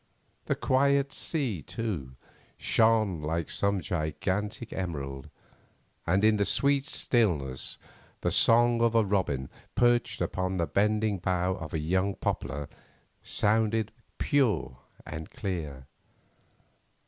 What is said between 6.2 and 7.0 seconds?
in the sweet